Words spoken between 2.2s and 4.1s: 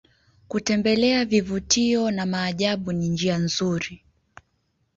maajabu ni njia nzuri